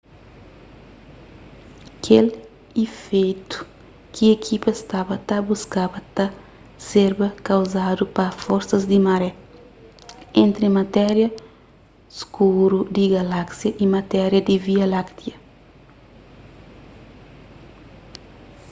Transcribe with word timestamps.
kel 2.03 2.27
ifeitu 2.85 3.59
ki 4.13 4.23
ekipa 4.35 4.69
staba 4.81 5.15
ta 5.27 5.37
buskaba 5.47 5.99
ta 6.15 6.25
serba 6.89 7.27
kauzadu 7.47 8.03
pa 8.15 8.25
forsas 8.43 8.83
di 8.91 8.97
maré 9.07 9.29
entri 10.43 10.67
matéria 10.79 11.29
skuru 12.19 12.79
di 12.95 13.03
galáksia 13.15 13.69
y 13.83 13.85
matéria 13.95 14.39
di 14.47 14.55
via 14.65 14.85
láktia 14.95 15.35